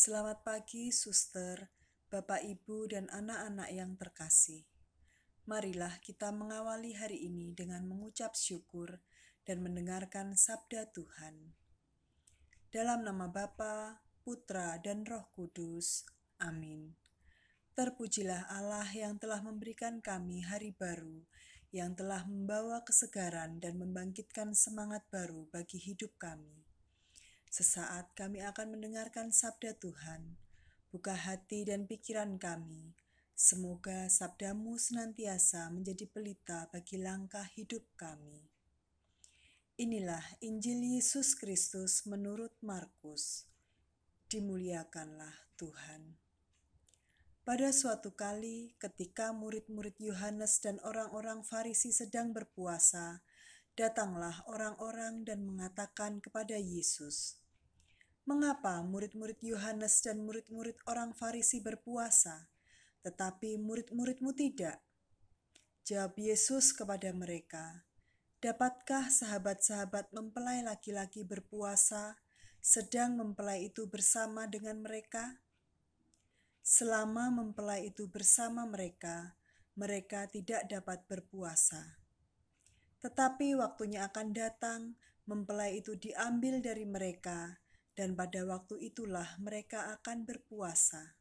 Selamat 0.00 0.40
pagi, 0.40 0.88
suster, 0.88 1.68
Bapak, 2.08 2.40
Ibu, 2.40 2.88
dan 2.88 3.12
anak-anak 3.12 3.68
yang 3.68 4.00
terkasih. 4.00 4.64
Marilah 5.44 6.00
kita 6.00 6.32
mengawali 6.32 6.96
hari 6.96 7.28
ini 7.28 7.52
dengan 7.52 7.84
mengucap 7.84 8.32
syukur 8.32 8.96
dan 9.44 9.60
mendengarkan 9.60 10.40
sabda 10.40 10.88
Tuhan. 10.96 11.52
Dalam 12.72 13.04
nama 13.04 13.28
Bapa, 13.28 14.00
Putra, 14.24 14.80
dan 14.80 15.04
Roh 15.04 15.28
Kudus. 15.36 16.08
Amin. 16.40 16.96
Terpujilah 17.76 18.48
Allah 18.48 18.88
yang 18.96 19.20
telah 19.20 19.44
memberikan 19.44 20.00
kami 20.00 20.40
hari 20.40 20.72
baru, 20.72 21.28
yang 21.76 21.92
telah 21.92 22.24
membawa 22.24 22.80
kesegaran 22.88 23.60
dan 23.60 23.76
membangkitkan 23.76 24.56
semangat 24.56 25.04
baru 25.12 25.44
bagi 25.52 25.76
hidup 25.76 26.16
kami. 26.16 26.59
Sesaat 27.50 28.14
kami 28.14 28.46
akan 28.46 28.78
mendengarkan 28.78 29.34
sabda 29.34 29.74
Tuhan. 29.74 30.38
Buka 30.94 31.18
hati 31.18 31.66
dan 31.66 31.82
pikiran 31.90 32.38
kami. 32.38 32.94
Semoga 33.34 34.06
sabdamu 34.06 34.78
senantiasa 34.78 35.66
menjadi 35.74 36.06
pelita 36.06 36.70
bagi 36.70 37.02
langkah 37.02 37.42
hidup 37.58 37.82
kami. 37.98 38.46
Inilah 39.82 40.22
Injil 40.38 40.78
Yesus 40.94 41.34
Kristus 41.34 42.06
menurut 42.06 42.54
Markus. 42.62 43.50
Dimuliakanlah 44.30 45.50
Tuhan. 45.58 46.22
Pada 47.42 47.74
suatu 47.74 48.14
kali, 48.14 48.78
ketika 48.78 49.34
murid-murid 49.34 49.98
Yohanes 49.98 50.62
dan 50.62 50.78
orang-orang 50.86 51.42
Farisi 51.42 51.90
sedang 51.90 52.30
berpuasa, 52.30 53.26
datanglah 53.74 54.44
orang-orang 54.46 55.26
dan 55.26 55.42
mengatakan 55.42 56.20
kepada 56.20 56.60
Yesus, 56.60 57.39
Mengapa 58.30 58.78
murid-murid 58.86 59.42
Yohanes 59.42 60.06
dan 60.06 60.22
murid-murid 60.22 60.78
orang 60.86 61.10
Farisi 61.10 61.58
berpuasa, 61.58 62.46
tetapi 63.02 63.58
murid-muridmu 63.58 64.30
tidak? 64.38 64.78
Jawab 65.82 66.14
Yesus 66.14 66.70
kepada 66.70 67.10
mereka, 67.10 67.90
Dapatkah 68.40 69.12
sahabat-sahabat 69.12 70.16
mempelai 70.16 70.64
laki-laki 70.64 71.28
berpuasa, 71.28 72.16
sedang 72.64 73.20
mempelai 73.20 73.68
itu 73.68 73.84
bersama 73.84 74.48
dengan 74.48 74.80
mereka? 74.80 75.44
Selama 76.64 77.28
mempelai 77.28 77.92
itu 77.92 78.08
bersama 78.08 78.64
mereka, 78.64 79.36
mereka 79.76 80.24
tidak 80.30 80.64
dapat 80.72 81.04
berpuasa. 81.04 82.00
Tetapi 83.04 83.60
waktunya 83.60 84.08
akan 84.08 84.32
datang, 84.32 84.80
mempelai 85.28 85.76
itu 85.82 86.00
diambil 86.00 86.64
dari 86.64 86.88
mereka, 86.88 87.60
dan 87.94 88.14
pada 88.18 88.46
waktu 88.46 88.90
itulah 88.90 89.38
mereka 89.38 89.94
akan 90.00 90.26
berpuasa. 90.26 91.14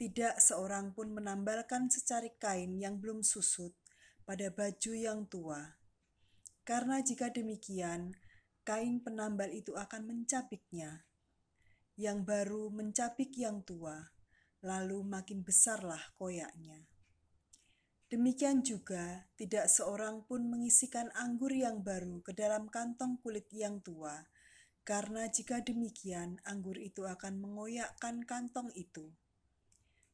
Tidak 0.00 0.40
seorang 0.40 0.96
pun 0.96 1.12
menambalkan 1.12 1.92
secari 1.92 2.32
kain 2.40 2.80
yang 2.80 2.96
belum 2.96 3.20
susut 3.20 3.76
pada 4.24 4.48
baju 4.48 4.92
yang 4.96 5.28
tua, 5.28 5.76
karena 6.64 7.02
jika 7.04 7.28
demikian, 7.28 8.14
kain 8.64 9.02
penambal 9.02 9.50
itu 9.50 9.76
akan 9.76 10.06
mencapiknya. 10.06 11.04
Yang 12.00 12.18
baru 12.24 12.72
mencapik 12.72 13.34
yang 13.36 13.60
tua, 13.66 14.00
lalu 14.64 15.04
makin 15.04 15.44
besarlah 15.44 16.00
koyaknya. 16.16 16.88
Demikian 18.10 18.64
juga, 18.66 19.30
tidak 19.38 19.70
seorang 19.70 20.26
pun 20.26 20.48
mengisikan 20.48 21.12
anggur 21.14 21.54
yang 21.54 21.84
baru 21.84 22.18
ke 22.24 22.34
dalam 22.34 22.66
kantong 22.66 23.20
kulit 23.22 23.46
yang 23.54 23.78
tua, 23.84 24.18
karena 24.90 25.30
jika 25.30 25.62
demikian 25.62 26.42
anggur 26.42 26.74
itu 26.74 27.06
akan 27.06 27.38
mengoyakkan 27.38 28.26
kantong 28.26 28.74
itu, 28.74 29.14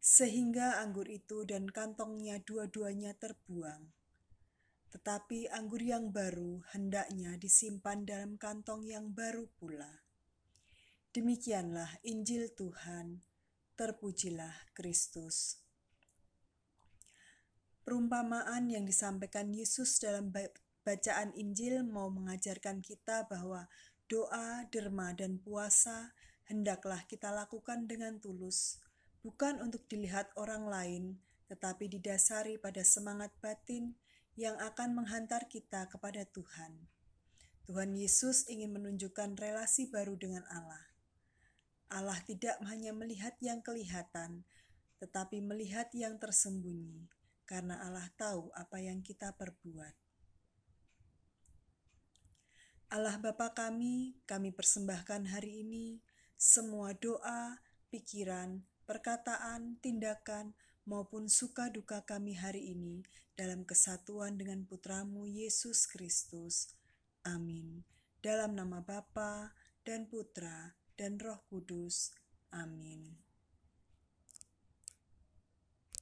sehingga 0.04 0.84
anggur 0.84 1.08
itu 1.08 1.48
dan 1.48 1.64
kantongnya 1.64 2.44
dua-duanya 2.44 3.16
terbuang. 3.16 3.88
Tetapi 4.92 5.48
anggur 5.48 5.80
yang 5.80 6.12
baru 6.12 6.60
hendaknya 6.76 7.40
disimpan 7.40 8.04
dalam 8.04 8.36
kantong 8.36 8.84
yang 8.84 9.16
baru 9.16 9.48
pula. 9.56 10.04
Demikianlah 11.16 11.96
Injil 12.04 12.52
Tuhan, 12.52 13.24
terpujilah 13.80 14.76
Kristus. 14.76 15.56
Perumpamaan 17.80 18.68
yang 18.68 18.84
disampaikan 18.84 19.56
Yesus 19.56 19.96
dalam 20.04 20.28
bacaan 20.84 21.32
Injil 21.32 21.80
mau 21.80 22.12
mengajarkan 22.12 22.84
kita 22.84 23.24
bahwa 23.24 23.64
Doa, 24.06 24.62
derma, 24.70 25.10
dan 25.18 25.42
puasa 25.42 26.14
hendaklah 26.46 27.02
kita 27.10 27.34
lakukan 27.34 27.90
dengan 27.90 28.22
tulus, 28.22 28.78
bukan 29.26 29.58
untuk 29.58 29.82
dilihat 29.90 30.30
orang 30.38 30.70
lain, 30.70 31.04
tetapi 31.50 31.90
didasari 31.90 32.54
pada 32.54 32.86
semangat 32.86 33.34
batin 33.42 33.98
yang 34.38 34.54
akan 34.62 34.94
menghantar 34.94 35.50
kita 35.50 35.90
kepada 35.90 36.22
Tuhan. 36.30 36.86
Tuhan 37.66 37.98
Yesus 37.98 38.46
ingin 38.46 38.78
menunjukkan 38.78 39.34
relasi 39.34 39.90
baru 39.90 40.14
dengan 40.14 40.46
Allah. 40.54 40.86
Allah 41.90 42.22
tidak 42.22 42.62
hanya 42.62 42.94
melihat 42.94 43.34
yang 43.42 43.58
kelihatan, 43.58 44.46
tetapi 45.02 45.42
melihat 45.42 45.90
yang 45.90 46.14
tersembunyi, 46.22 47.10
karena 47.42 47.82
Allah 47.82 48.06
tahu 48.14 48.54
apa 48.54 48.78
yang 48.78 49.02
kita 49.02 49.34
perbuat. 49.34 50.05
Allah 52.96 53.20
Bapa 53.20 53.52
kami, 53.52 54.16
kami 54.24 54.56
persembahkan 54.56 55.28
hari 55.28 55.60
ini 55.60 56.00
semua 56.40 56.96
doa, 56.96 57.60
pikiran, 57.92 58.64
perkataan, 58.88 59.76
tindakan, 59.84 60.56
maupun 60.88 61.28
suka 61.28 61.68
duka 61.68 62.08
kami 62.08 62.40
hari 62.40 62.72
ini 62.72 63.04
dalam 63.36 63.68
kesatuan 63.68 64.40
dengan 64.40 64.64
Putramu 64.64 65.28
Yesus 65.28 65.84
Kristus. 65.84 66.72
Amin. 67.20 67.84
Dalam 68.24 68.56
nama 68.56 68.80
Bapa 68.80 69.52
dan 69.84 70.08
Putra 70.08 70.72
dan 70.96 71.20
Roh 71.20 71.44
Kudus. 71.52 72.16
Amin. 72.48 73.25